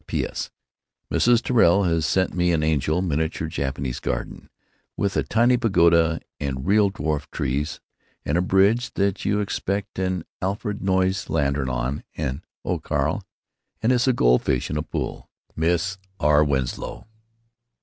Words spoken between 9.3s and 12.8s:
expect an Alfred Noyes lantern on, & Oh